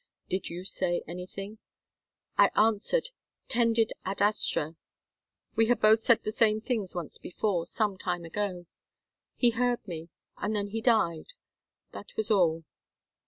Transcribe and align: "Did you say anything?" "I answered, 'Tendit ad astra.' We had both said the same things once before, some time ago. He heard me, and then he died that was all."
"Did 0.29 0.49
you 0.49 0.65
say 0.65 1.03
anything?" 1.07 1.59
"I 2.35 2.49
answered, 2.55 3.11
'Tendit 3.49 3.91
ad 4.03 4.19
astra.' 4.19 4.75
We 5.55 5.67
had 5.67 5.79
both 5.79 6.01
said 6.01 6.23
the 6.23 6.31
same 6.31 6.59
things 6.59 6.95
once 6.95 7.19
before, 7.19 7.67
some 7.67 7.99
time 7.99 8.25
ago. 8.25 8.65
He 9.35 9.51
heard 9.51 9.87
me, 9.87 10.09
and 10.37 10.55
then 10.55 10.69
he 10.69 10.81
died 10.81 11.33
that 11.91 12.15
was 12.17 12.31
all." 12.31 12.63